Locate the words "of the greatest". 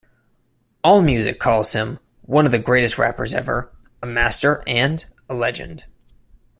2.47-2.97